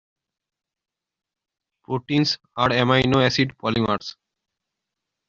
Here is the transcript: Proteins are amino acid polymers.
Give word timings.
Proteins 1.85 2.39
are 2.57 2.69
amino 2.69 3.23
acid 3.23 3.53
polymers. 3.55 4.15